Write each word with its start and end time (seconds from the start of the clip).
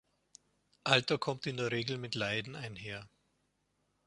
Alter 0.83 1.19
kommt 1.19 1.45
in 1.45 1.57
der 1.57 1.69
Regel 1.71 1.99
mit 1.99 2.15
Leiden 2.15 2.55
einher. 2.55 3.07